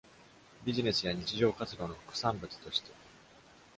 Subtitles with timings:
[0.65, 2.91] ビジネスや日常活動の副産物として。